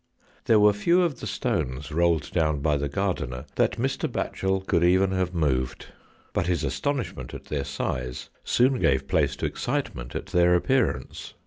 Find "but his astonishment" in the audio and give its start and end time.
6.33-7.35